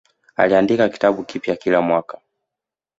[0.35, 2.21] Aliandika kitabu kipya kila mwaka